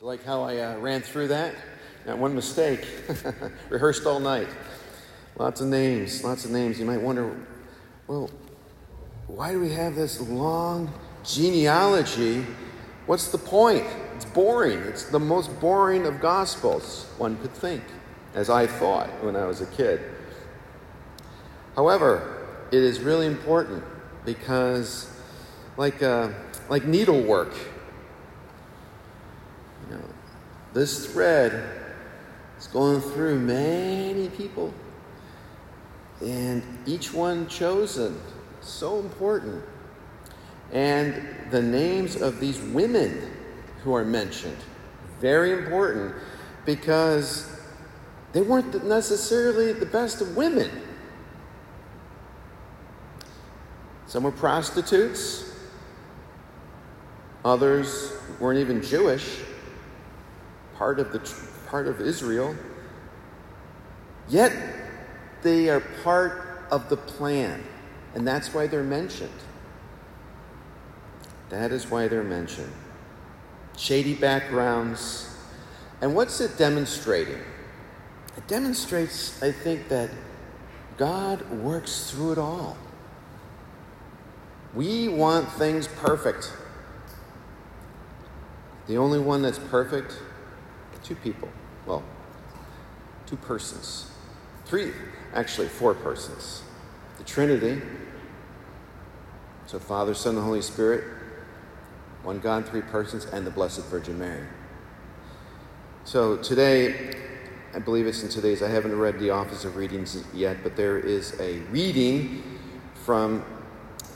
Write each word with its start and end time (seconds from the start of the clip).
Like 0.00 0.24
how 0.24 0.42
I 0.42 0.58
uh, 0.58 0.78
ran 0.78 1.00
through 1.00 1.28
that? 1.28 1.56
Not 2.06 2.18
one 2.18 2.32
mistake. 2.32 2.86
Rehearsed 3.68 4.06
all 4.06 4.20
night. 4.20 4.46
Lots 5.36 5.60
of 5.60 5.66
names, 5.66 6.22
lots 6.22 6.44
of 6.44 6.52
names. 6.52 6.78
You 6.78 6.86
might 6.86 7.00
wonder, 7.00 7.36
well, 8.06 8.30
why 9.26 9.50
do 9.50 9.58
we 9.58 9.72
have 9.72 9.96
this 9.96 10.20
long 10.20 10.92
genealogy? 11.24 12.46
What's 13.06 13.32
the 13.32 13.38
point? 13.38 13.84
It's 14.14 14.24
boring. 14.24 14.78
It's 14.80 15.04
the 15.04 15.18
most 15.18 15.58
boring 15.58 16.06
of 16.06 16.20
gospels, 16.20 17.06
one 17.18 17.36
could 17.38 17.52
think, 17.52 17.82
as 18.34 18.48
I 18.48 18.68
thought 18.68 19.08
when 19.24 19.34
I 19.34 19.46
was 19.46 19.62
a 19.62 19.66
kid. 19.66 20.00
However, 21.74 22.46
it 22.70 22.84
is 22.84 23.00
really 23.00 23.26
important 23.26 23.82
because, 24.24 25.10
like, 25.76 26.04
uh, 26.04 26.28
like 26.68 26.84
needlework, 26.84 27.52
you 29.88 29.96
know, 29.96 30.04
this 30.78 31.06
thread 31.06 31.68
is 32.56 32.68
going 32.68 33.00
through 33.00 33.36
many 33.36 34.28
people, 34.28 34.72
and 36.20 36.62
each 36.86 37.12
one 37.12 37.48
chosen, 37.48 38.20
so 38.60 39.00
important. 39.00 39.64
And 40.70 41.20
the 41.50 41.60
names 41.60 42.22
of 42.22 42.38
these 42.38 42.60
women 42.60 43.28
who 43.82 43.92
are 43.92 44.04
mentioned, 44.04 44.56
very 45.20 45.50
important 45.50 46.14
because 46.64 47.50
they 48.32 48.42
weren't 48.42 48.84
necessarily 48.86 49.72
the 49.72 49.86
best 49.86 50.20
of 50.20 50.36
women. 50.36 50.70
Some 54.06 54.22
were 54.22 54.30
prostitutes, 54.30 55.44
others 57.44 58.12
weren't 58.38 58.60
even 58.60 58.80
Jewish, 58.80 59.40
part 60.78 61.00
of, 61.00 61.12
the, 61.12 61.20
part 61.68 61.88
of 61.88 62.00
Israel. 62.00 62.54
Yet 64.28 64.52
they 65.42 65.68
are 65.68 65.80
part 66.02 66.66
of 66.70 66.88
the 66.88 66.96
plan, 66.96 67.64
and 68.14 68.26
that's 68.26 68.54
why 68.54 68.68
they're 68.68 68.82
mentioned. 68.82 69.30
That 71.48 71.72
is 71.72 71.90
why 71.90 72.08
they're 72.08 72.22
mentioned. 72.22 72.72
Shady 73.76 74.14
backgrounds. 74.14 75.34
And 76.00 76.14
what's 76.14 76.40
it 76.40 76.56
demonstrating? 76.58 77.40
It 78.36 78.46
demonstrates, 78.46 79.42
I 79.42 79.50
think, 79.50 79.88
that 79.88 80.10
God 80.96 81.48
works 81.50 82.10
through 82.10 82.32
it 82.32 82.38
all. 82.38 82.76
We 84.74 85.08
want 85.08 85.50
things 85.52 85.88
perfect. 85.88 86.52
The 88.86 88.96
only 88.96 89.18
one 89.18 89.42
that's 89.42 89.58
perfect, 89.58 90.20
two 91.02 91.14
people. 91.16 91.48
Well, 91.86 92.02
two 93.26 93.36
persons. 93.36 94.10
Three, 94.64 94.92
actually, 95.34 95.68
four 95.68 95.94
persons. 95.94 96.62
The 97.18 97.24
Trinity. 97.24 97.80
So, 99.66 99.78
Father, 99.78 100.14
Son, 100.14 100.34
and 100.36 100.44
Holy 100.44 100.62
Spirit, 100.62 101.04
one 102.22 102.38
God, 102.38 102.66
three 102.66 102.80
persons, 102.80 103.26
and 103.26 103.46
the 103.46 103.50
Blessed 103.50 103.84
Virgin 103.86 104.18
Mary. 104.18 104.46
So, 106.04 106.38
today, 106.38 107.12
I 107.74 107.78
believe 107.78 108.06
it's 108.06 108.22
in 108.22 108.30
today's, 108.30 108.62
I 108.62 108.68
haven't 108.68 108.98
read 108.98 109.18
the 109.18 109.28
Office 109.30 109.66
of 109.66 109.76
Readings 109.76 110.24
yet, 110.32 110.58
but 110.62 110.74
there 110.74 110.98
is 110.98 111.38
a 111.38 111.58
reading 111.70 112.42
from 112.94 113.44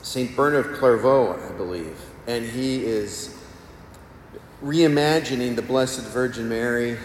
St. 0.01 0.35
Bernard 0.35 0.65
of 0.65 0.73
Clairvaux, 0.79 1.33
I 1.33 1.51
believe, 1.53 1.97
and 2.25 2.43
he 2.43 2.83
is 2.83 3.42
reimagining 4.63 5.55
the 5.55 5.61
Blessed 5.61 6.01
Virgin 6.07 6.47
Mary, 6.47 6.97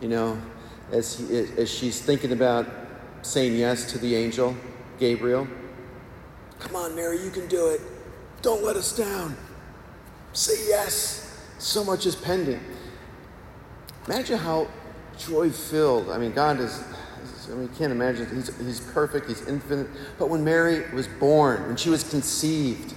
you 0.00 0.08
know, 0.08 0.40
as, 0.92 1.20
as 1.58 1.70
she's 1.70 2.00
thinking 2.00 2.32
about 2.32 2.66
saying 3.22 3.56
yes 3.56 3.90
to 3.92 3.98
the 3.98 4.14
angel, 4.14 4.56
Gabriel. 4.98 5.48
Come 6.58 6.76
on, 6.76 6.94
Mary, 6.94 7.22
you 7.22 7.30
can 7.30 7.46
do 7.48 7.68
it. 7.68 7.80
Don't 8.42 8.62
let 8.62 8.76
us 8.76 8.96
down. 8.96 9.36
Say 10.32 10.68
yes. 10.68 11.44
So 11.58 11.82
much 11.82 12.06
is 12.06 12.14
pending. 12.14 12.60
Imagine 14.06 14.38
how 14.38 14.68
joy 15.18 15.50
filled. 15.50 16.10
I 16.10 16.18
mean, 16.18 16.32
God 16.32 16.60
is 16.60 16.84
I 17.48 17.54
mean, 17.54 17.62
you 17.62 17.70
can't 17.78 17.92
imagine. 17.92 18.28
He's, 18.34 18.56
he's 18.58 18.80
perfect, 18.80 19.28
he's 19.28 19.46
infinite. 19.46 19.88
But 20.18 20.28
when 20.28 20.44
Mary 20.44 20.90
was 20.92 21.06
born, 21.06 21.66
when 21.66 21.76
she 21.76 21.90
was 21.90 22.08
conceived, 22.08 22.94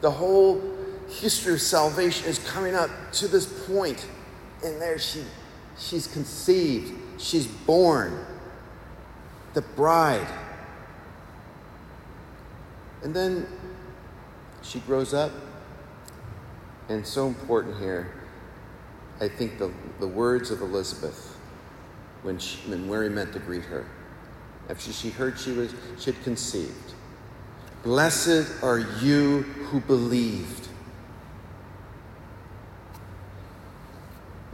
the 0.00 0.10
whole 0.10 0.60
history 1.08 1.54
of 1.54 1.60
salvation 1.60 2.28
is 2.28 2.38
coming 2.38 2.74
up 2.74 2.90
to 3.12 3.28
this 3.28 3.66
point. 3.66 4.06
And 4.64 4.80
there 4.80 4.98
she, 4.98 5.22
she's 5.78 6.06
conceived, 6.06 6.92
she's 7.18 7.46
born, 7.46 8.24
the 9.52 9.62
bride. 9.62 10.28
And 13.02 13.14
then 13.14 13.46
she 14.62 14.80
grows 14.80 15.12
up, 15.12 15.32
and 16.88 17.06
so 17.06 17.26
important 17.26 17.78
here, 17.78 18.12
I 19.20 19.28
think 19.28 19.58
the, 19.58 19.72
the 20.00 20.08
words 20.08 20.50
of 20.50 20.60
Elizabeth 20.60 21.36
when, 22.22 22.38
she, 22.38 22.58
when 22.68 22.88
Mary 22.88 23.10
meant 23.10 23.32
to 23.34 23.38
greet 23.38 23.64
her. 23.64 23.86
After 24.68 24.92
she 24.92 25.10
heard 25.10 25.38
she, 25.38 25.52
was, 25.52 25.74
she 25.98 26.12
had 26.12 26.24
conceived. 26.24 26.94
Blessed 27.82 28.62
are 28.62 28.78
you 28.78 29.42
who 29.42 29.80
believed. 29.80 30.63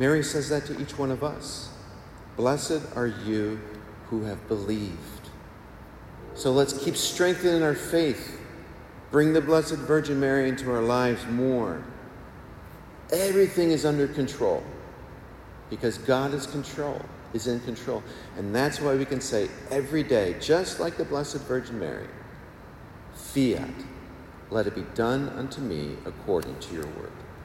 Mary 0.01 0.23
says 0.23 0.49
that 0.49 0.65
to 0.65 0.81
each 0.81 0.97
one 0.97 1.11
of 1.11 1.23
us. 1.23 1.69
Blessed 2.35 2.81
are 2.97 3.07
you 3.07 3.61
who 4.09 4.25
have 4.25 4.49
believed. 4.49 5.29
So 6.35 6.53
let's 6.53 6.73
keep 6.83 6.97
strengthening 6.97 7.63
our 7.63 7.75
faith. 7.75 8.41
Bring 9.11 9.35
the 9.35 9.43
Blessed 9.43 9.75
Virgin 9.75 10.19
Mary 10.19 10.49
into 10.49 10.73
our 10.73 10.81
lives 10.81 11.27
more. 11.27 11.85
Everything 13.13 13.73
is 13.73 13.85
under 13.85 14.09
control 14.09 14.63
because 15.69 15.99
God 15.99 16.33
is 16.33 16.47
control 16.47 17.05
is 17.35 17.47
in 17.47 17.61
control. 17.61 18.03
And 18.39 18.55
that's 18.55 18.81
why 18.81 18.97
we 18.97 19.05
can 19.05 19.21
say 19.21 19.51
every 19.71 20.03
day, 20.03 20.35
just 20.41 20.81
like 20.81 20.97
the 20.97 21.05
Blessed 21.05 21.43
Virgin 21.43 21.79
Mary, 21.79 22.09
fiat, 23.13 23.69
let 24.49 24.67
it 24.67 24.75
be 24.75 24.87
done 24.95 25.29
unto 25.37 25.61
me 25.61 25.99
according 26.07 26.59
to 26.61 26.73
your 26.73 26.87
word. 26.87 27.13